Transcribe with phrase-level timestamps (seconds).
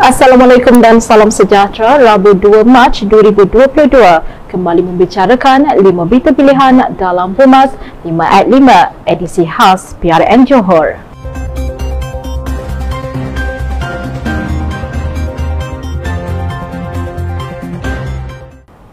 [0.00, 2.00] Assalamualaikum dan salam sejahtera.
[2.00, 3.92] Rabu 2 Mac 2022
[4.48, 8.56] kembali membicarakan 5 berita pilihan dalam Pumas 5 at 5
[9.04, 10.96] edisi khas PRN Johor.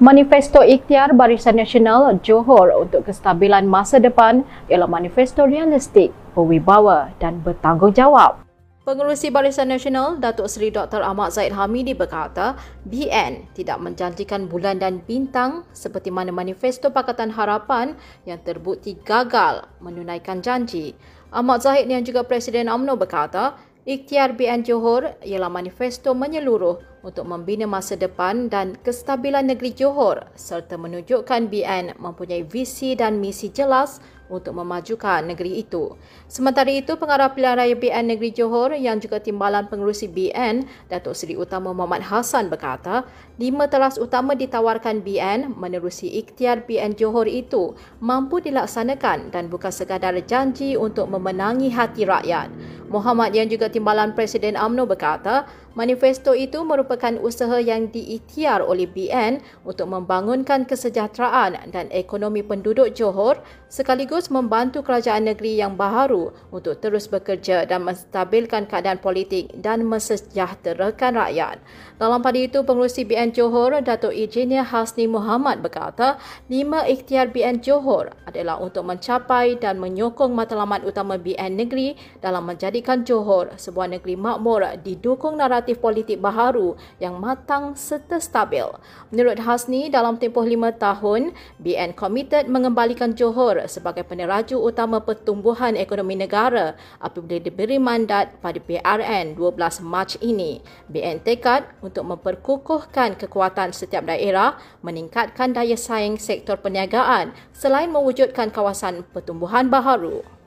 [0.04, 8.49] Manifesto Ikhtiar Barisan Nasional Johor untuk kestabilan masa depan ialah manifesto realistik, berwibawa dan bertanggungjawab.
[8.90, 11.06] Pengerusi Barisan Nasional Datuk Seri Dr.
[11.06, 12.58] Ahmad Zaid Hamidi berkata,
[12.90, 17.94] BN tidak menjanjikan bulan dan bintang seperti mana manifesto Pakatan Harapan
[18.26, 20.98] yang terbukti gagal menunaikan janji.
[21.30, 27.70] Ahmad Zahid yang juga Presiden UMNO berkata, ikhtiar BN Johor ialah manifesto menyeluruh untuk membina
[27.70, 34.56] masa depan dan kestabilan negeri Johor serta menunjukkan BN mempunyai visi dan misi jelas untuk
[34.56, 35.98] memajukan negeri itu.
[36.30, 41.36] Sementara itu, pengarah pilihan raya BN Negeri Johor yang juga timbalan pengurusi BN, Datuk Seri
[41.36, 43.10] Utama Muhammad Hassan berkata,
[43.42, 50.16] lima teras utama ditawarkan BN menerusi ikhtiar BN Johor itu mampu dilaksanakan dan bukan sekadar
[50.24, 52.54] janji untuk memenangi hati rakyat.
[52.90, 59.42] Muhammad yang juga timbalan Presiden AMNO berkata, manifesto itu merupakan usaha yang diikhtiar oleh BN
[59.66, 67.06] untuk membangunkan kesejahteraan dan ekonomi penduduk Johor sekaligus membantu kerajaan negeri yang baharu untuk terus
[67.06, 71.62] bekerja dan menstabilkan keadaan politik dan mensejahterakan rakyat.
[72.02, 76.18] Dalam pada itu, pengurusi BN Johor, Datuk Engineer Hasni Muhammad berkata,
[76.50, 83.06] lima ikhtiar BN Johor adalah untuk mencapai dan menyokong matlamat utama BN negeri dalam menjadikan
[83.06, 88.64] Johor sebuah negeri makmur didukung naratif politik baharu yang matang serta stabil.
[89.12, 96.16] Menurut Hasni, dalam tempoh lima tahun, BN komited mengembalikan Johor sebagai peneraju utama pertumbuhan ekonomi
[96.16, 100.64] negara apabila diberi mandat pada PRN 12 Mac ini.
[100.88, 109.04] BN tekad untuk memperkukuhkan kekuatan setiap daerah, meningkatkan daya saing sektor perniagaan selain mewujudkan kawasan
[109.12, 110.39] pertumbuhan baharu.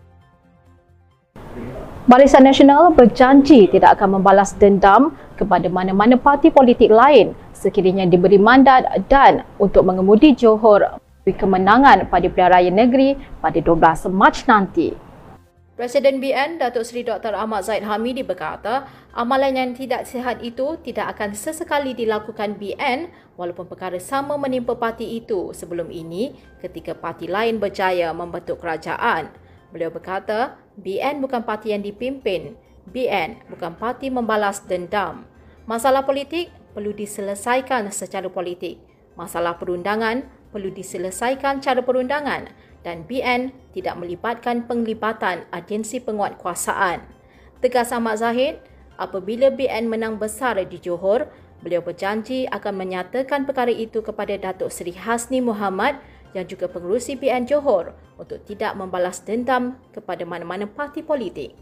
[2.12, 8.84] Barisan Nasional berjanji tidak akan membalas dendam kepada mana-mana parti politik lain sekiranya diberi mandat
[9.08, 14.92] dan untuk mengemudi Johor kemenangan pada pilihan raya negeri pada 12 Mac nanti.
[15.72, 17.32] Presiden BN Datuk Seri Dr.
[17.32, 18.84] Ahmad Zaid Hamidi berkata,
[19.16, 23.08] amalan yang tidak sihat itu tidak akan sesekali dilakukan BN
[23.40, 29.32] walaupun perkara sama menimpa parti itu sebelum ini ketika parti lain berjaya membentuk kerajaan.
[29.72, 32.56] Beliau berkata, BN bukan parti yang dipimpin.
[32.88, 35.28] BN bukan parti membalas dendam.
[35.68, 38.80] Masalah politik perlu diselesaikan secara politik.
[39.14, 42.48] Masalah perundangan perlu diselesaikan cara perundangan
[42.82, 47.06] dan BN tidak melibatkan penglibatan agensi penguatkuasaan.
[47.62, 48.58] Tegas Ahmad Zahid,
[48.98, 51.30] apabila BN menang besar di Johor,
[51.62, 56.02] beliau berjanji akan menyatakan perkara itu kepada Datuk Seri Hasni Muhammad
[56.32, 61.53] yang juga pengurusi BN Johor untuk tidak membalas dendam kepada mana-mana parti politik.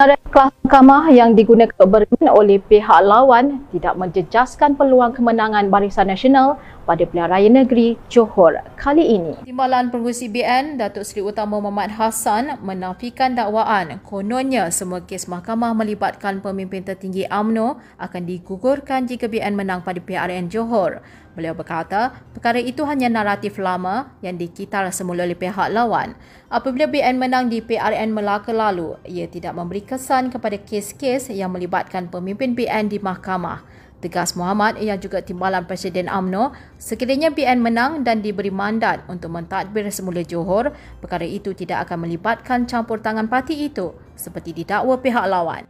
[0.00, 0.16] Kelas
[0.64, 6.56] mahkamah yang digunakan bermain oleh pihak lawan tidak menjejaskan peluang kemenangan Barisan Nasional
[6.90, 9.38] pada pilihan raya negeri Johor kali ini.
[9.46, 16.42] Timbalan Pengurusi BN Datuk Seri Utama Muhammad Hassan menafikan dakwaan kononnya semua kes mahkamah melibatkan
[16.42, 20.98] pemimpin tertinggi AMNO akan digugurkan jika BN menang pada PRN Johor.
[21.30, 26.18] Beliau berkata, perkara itu hanya naratif lama yang dikitar semula oleh pihak lawan.
[26.50, 32.10] Apabila BN menang di PRN Melaka lalu, ia tidak memberi kesan kepada kes-kes yang melibatkan
[32.10, 33.62] pemimpin BN di mahkamah.
[34.00, 39.84] Tegas Muhammad yang juga timbalan Presiden AMNO, sekiranya BN menang dan diberi mandat untuk mentadbir
[39.92, 40.72] semula Johor,
[41.04, 45.68] perkara itu tidak akan melibatkan campur tangan parti itu seperti didakwa pihak lawan.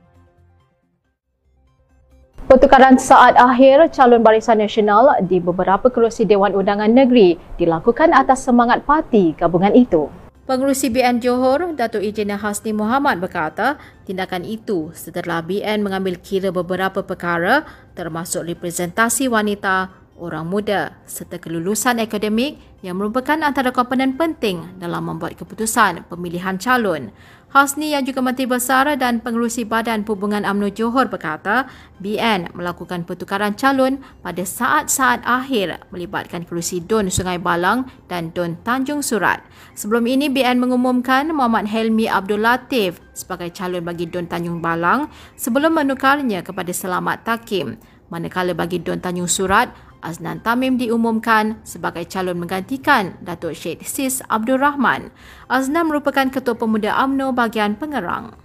[2.47, 8.87] Pertukaran saat akhir calon Barisan Nasional di beberapa kerusi Dewan Undangan Negeri dilakukan atas semangat
[8.87, 10.07] parti gabungan itu.
[10.51, 17.07] Pengurusi BN Johor, Datuk Engineer Hasni Muhammad berkata, tindakan itu setelah BN mengambil kira beberapa
[17.07, 17.63] perkara
[17.95, 25.37] termasuk representasi wanita, orang muda serta kelulusan akademik yang merupakan antara komponen penting dalam membuat
[25.41, 27.13] keputusan pemilihan calon.
[27.51, 31.67] Hasni yang juga Menteri Besar dan Pengerusi Badan Perhubungan UMNO Johor berkata,
[31.99, 39.03] BN melakukan pertukaran calon pada saat-saat akhir melibatkan kerusi Dun Sungai Balang dan Dun Tanjung
[39.03, 39.43] Surat.
[39.75, 45.75] Sebelum ini, BN mengumumkan Muhammad Helmi Abdul Latif sebagai calon bagi Dun Tanjung Balang sebelum
[45.75, 47.83] menukarnya kepada Selamat Takim.
[48.15, 54.59] Manakala bagi Dun Tanjung Surat, Aznan Tamim diumumkan sebagai calon menggantikan Datuk Syed Sis Abdul
[54.59, 55.13] Rahman.
[55.47, 58.37] Aznan merupakan Ketua Pemuda AMNO bahagian Pengerang.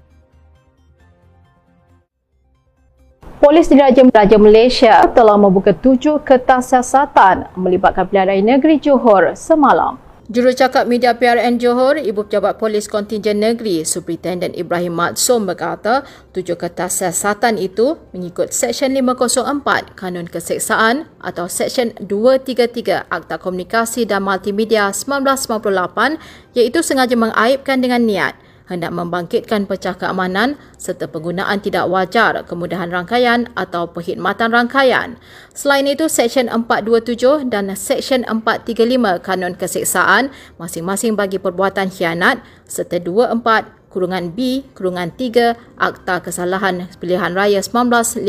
[3.42, 10.05] Polis Diraja Raja Malaysia telah membuka tujuh kertas siasatan melibatkan pilihan raya negeri Johor semalam.
[10.26, 16.02] Jurucakap Media PRN Johor, Ibu Pejabat Polis Kontingen Negeri, Superintendent Ibrahim Matsum berkata,
[16.34, 24.26] tujuh kertas siasatan itu mengikut Seksyen 504 Kanun Keseksaan atau Seksyen 233 Akta Komunikasi dan
[24.26, 28.34] Multimedia 1998 iaitu sengaja mengaibkan dengan niat
[28.66, 35.18] hendak membangkitkan pecah keamanan serta penggunaan tidak wajar kemudahan rangkaian atau perkhidmatan rangkaian.
[35.54, 43.86] Selain itu, Seksyen 427 dan Seksyen 435 Kanun Keseksaan masing-masing bagi perbuatan khianat serta 24
[43.96, 48.28] kurungan B, kurungan 3 Akta Kesalahan Pilihan Raya 1954.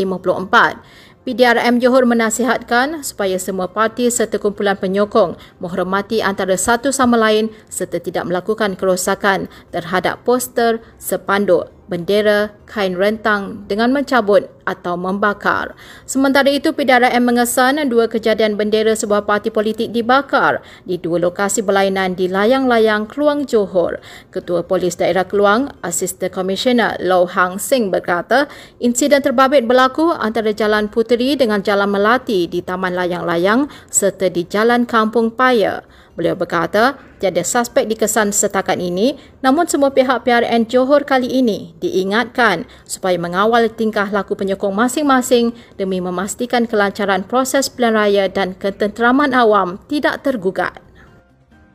[1.27, 7.99] PDRM Johor menasihatkan supaya semua parti serta kumpulan penyokong menghormati antara satu sama lain serta
[7.99, 15.79] tidak melakukan kerosakan terhadap poster, sepanduk bendera, kain rentang dengan mencabut atau membakar.
[16.03, 22.19] Sementara itu, PDRM mengesan dua kejadian bendera sebuah parti politik dibakar di dua lokasi berlainan
[22.19, 24.03] di layang-layang Keluang Johor.
[24.35, 28.51] Ketua Polis Daerah Keluang, Asisten Komisioner Low Hang Sing berkata,
[28.83, 34.85] insiden terbabit berlaku antara Jalan Puteri dengan Jalan Melati di Taman Layang-Layang serta di Jalan
[34.91, 35.87] Kampung Paya.
[36.17, 42.65] Beliau berkata, tiada suspek dikesan setakat ini, namun semua pihak PRN Johor kali ini diingatkan
[42.89, 49.77] supaya mengawal tingkah laku penyokong masing-masing demi memastikan kelancaran proses pilihan raya dan ketenteraman awam
[49.93, 50.81] tidak tergugat.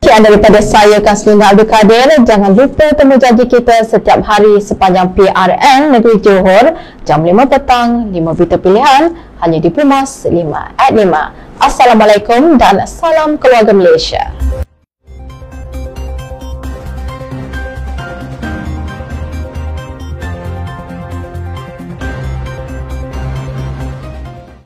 [0.02, 2.10] Sekian daripada saya, Kanslina Abdul Kadir.
[2.26, 6.74] Jangan lupa temu janji kita setiap hari sepanjang PRN Negeri Johor,
[7.06, 10.34] jam 5 petang, 5 berita pilihan, hanya di Pumas 5
[10.74, 11.51] at 5.
[11.62, 14.41] Assalamualaikum dan salam keluarga Malaysia.